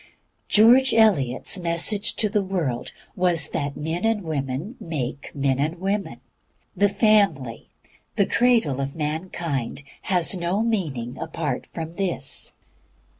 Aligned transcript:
George 0.49 0.95
Eliot's 0.95 1.59
message 1.59 2.15
to 2.15 2.27
the 2.27 2.41
world 2.41 2.91
was 3.15 3.49
that 3.49 3.77
men 3.77 4.03
and 4.03 4.23
women 4.23 4.75
make 4.79 5.29
men 5.35 5.59
and 5.59 5.79
women. 5.79 6.19
The 6.75 6.89
Family, 6.89 7.69
the 8.15 8.25
cradle 8.25 8.81
of 8.81 8.95
mankind, 8.95 9.83
has 10.09 10.35
no 10.35 10.63
meaning 10.63 11.19
apart 11.19 11.67
from 11.71 11.97
this. 11.97 12.53